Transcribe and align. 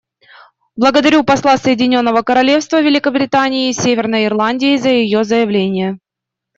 Благодарю 0.75 1.23
посла 1.23 1.59
Соединенного 1.59 2.23
Королевства 2.23 2.81
Великобритании 2.81 3.69
и 3.69 3.73
Северной 3.73 4.25
Ирландии 4.25 4.75
за 4.77 4.89
ее 4.89 5.23
заявление. 5.23 5.99